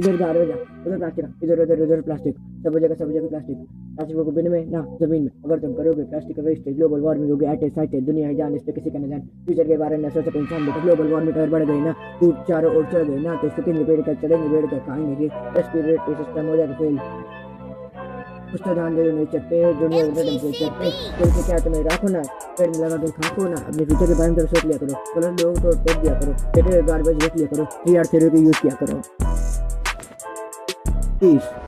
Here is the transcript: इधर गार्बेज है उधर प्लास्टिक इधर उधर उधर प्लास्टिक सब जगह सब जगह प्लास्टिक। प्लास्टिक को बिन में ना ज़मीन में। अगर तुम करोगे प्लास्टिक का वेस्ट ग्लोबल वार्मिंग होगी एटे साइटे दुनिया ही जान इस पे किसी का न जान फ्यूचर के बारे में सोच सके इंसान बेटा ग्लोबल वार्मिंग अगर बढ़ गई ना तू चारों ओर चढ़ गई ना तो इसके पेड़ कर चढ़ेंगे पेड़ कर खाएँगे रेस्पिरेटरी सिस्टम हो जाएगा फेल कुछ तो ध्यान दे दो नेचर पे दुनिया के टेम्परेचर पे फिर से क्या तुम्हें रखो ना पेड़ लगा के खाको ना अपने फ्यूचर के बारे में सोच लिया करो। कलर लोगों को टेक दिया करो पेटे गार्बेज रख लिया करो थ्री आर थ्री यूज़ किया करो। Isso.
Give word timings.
इधर 0.00 0.16
गार्बेज 0.16 0.50
है 0.50 0.56
उधर 0.86 0.98
प्लास्टिक 0.98 1.44
इधर 1.44 1.60
उधर 1.62 1.80
उधर 1.82 2.00
प्लास्टिक 2.02 2.34
सब 2.64 2.78
जगह 2.78 2.94
सब 2.94 3.10
जगह 3.12 3.28
प्लास्टिक। 3.28 3.56
प्लास्टिक 3.96 4.16
को 4.16 4.32
बिन 4.32 4.48
में 4.50 4.60
ना 4.72 4.80
ज़मीन 5.00 5.22
में। 5.22 5.30
अगर 5.44 5.58
तुम 5.60 5.72
करोगे 5.74 6.04
प्लास्टिक 6.10 6.36
का 6.36 6.42
वेस्ट 6.42 6.68
ग्लोबल 6.76 7.00
वार्मिंग 7.00 7.30
होगी 7.30 7.46
एटे 7.52 7.68
साइटे 7.70 8.00
दुनिया 8.08 8.28
ही 8.28 8.36
जान 8.36 8.54
इस 8.54 8.62
पे 8.66 8.72
किसी 8.72 8.90
का 8.90 8.98
न 8.98 9.08
जान 9.10 9.20
फ्यूचर 9.46 9.66
के 9.68 9.76
बारे 9.82 9.96
में 9.96 10.08
सोच 10.10 10.24
सके 10.24 10.38
इंसान 10.38 10.66
बेटा 10.66 10.84
ग्लोबल 10.84 11.12
वार्मिंग 11.12 11.36
अगर 11.36 11.50
बढ़ 11.56 11.64
गई 11.70 11.80
ना 11.80 11.92
तू 12.20 12.32
चारों 12.48 12.74
ओर 12.76 12.84
चढ़ 12.92 13.04
गई 13.10 13.20
ना 13.26 13.34
तो 13.42 13.46
इसके 13.46 13.84
पेड़ 13.84 14.00
कर 14.00 14.14
चढ़ेंगे 14.14 14.48
पेड़ 14.48 14.66
कर 14.66 14.78
खाएँगे 14.88 15.28
रेस्पिरेटरी 15.58 16.14
सिस्टम 16.22 16.48
हो 16.48 16.56
जाएगा 16.56 16.74
फेल 16.80 16.98
कुछ 18.50 18.60
तो 18.62 18.72
ध्यान 18.74 18.94
दे 18.96 19.02
दो 19.04 19.10
नेचर 19.16 19.42
पे 19.50 19.58
दुनिया 19.80 20.04
के 20.06 20.22
टेम्परेचर 20.28 20.70
पे 20.78 20.90
फिर 21.18 21.28
से 21.34 21.42
क्या 21.48 21.58
तुम्हें 21.64 21.82
रखो 21.84 22.08
ना 22.14 22.22
पेड़ 22.58 22.70
लगा 22.76 22.96
के 22.96 23.10
खाको 23.18 23.48
ना 23.48 23.60
अपने 23.62 23.84
फ्यूचर 23.84 24.06
के 24.06 24.18
बारे 24.18 24.32
में 24.32 24.46
सोच 24.46 24.64
लिया 24.64 24.78
करो। 24.78 24.94
कलर 25.14 25.30
लोगों 25.42 25.62
को 25.62 25.76
टेक 25.84 26.02
दिया 26.02 26.18
करो 26.20 26.32
पेटे 26.54 26.82
गार्बेज 26.88 27.24
रख 27.24 27.36
लिया 27.36 27.54
करो 27.54 27.64
थ्री 27.84 27.96
आर 27.96 28.06
थ्री 28.06 28.44
यूज़ 28.44 28.60
किया 28.62 28.74
करो। 28.80 29.29
Isso. 31.20 31.60